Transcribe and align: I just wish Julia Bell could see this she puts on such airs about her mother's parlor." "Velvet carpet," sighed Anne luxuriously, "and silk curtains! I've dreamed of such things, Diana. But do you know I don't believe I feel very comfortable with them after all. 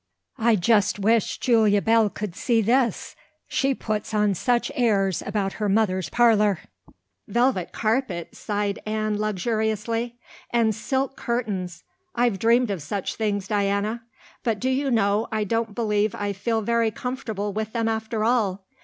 I 0.39 0.55
just 0.55 0.97
wish 0.97 1.37
Julia 1.39 1.79
Bell 1.79 2.09
could 2.09 2.35
see 2.35 2.59
this 2.63 3.15
she 3.47 3.75
puts 3.75 4.15
on 4.15 4.33
such 4.33 4.71
airs 4.73 5.21
about 5.21 5.53
her 5.61 5.69
mother's 5.69 6.09
parlor." 6.09 6.57
"Velvet 7.27 7.71
carpet," 7.71 8.35
sighed 8.35 8.79
Anne 8.87 9.19
luxuriously, 9.19 10.17
"and 10.49 10.73
silk 10.73 11.15
curtains! 11.15 11.83
I've 12.15 12.39
dreamed 12.39 12.71
of 12.71 12.81
such 12.81 13.13
things, 13.13 13.47
Diana. 13.47 14.01
But 14.41 14.59
do 14.59 14.71
you 14.71 14.89
know 14.89 15.27
I 15.31 15.43
don't 15.43 15.75
believe 15.75 16.15
I 16.15 16.33
feel 16.33 16.61
very 16.63 16.89
comfortable 16.89 17.53
with 17.53 17.71
them 17.73 17.87
after 17.87 18.23
all. 18.23 18.65